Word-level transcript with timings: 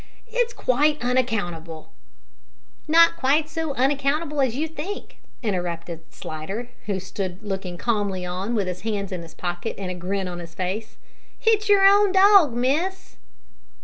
It 0.31 0.37
is 0.49 0.53
quite 0.53 0.99
unaccountable" 0.99 1.91
"Not 2.87 3.17
quite 3.17 3.47
so 3.47 3.75
unaccountable 3.75 4.41
as 4.41 4.55
you 4.55 4.67
think," 4.67 5.17
interrupted 5.43 6.11
Slidder, 6.11 6.69
who 6.87 6.99
stood 6.99 7.43
looking 7.43 7.77
calmly 7.77 8.25
on, 8.25 8.55
with 8.55 8.65
his 8.65 8.81
hands 8.81 9.11
in 9.11 9.21
his 9.21 9.35
pockets 9.35 9.77
and 9.77 9.91
a 9.91 9.93
grin 9.93 10.27
on 10.27 10.39
his 10.39 10.55
face. 10.55 10.97
"It's 11.43 11.69
your 11.69 11.85
own 11.87 12.11
dog, 12.13 12.51
miss." 12.53 13.17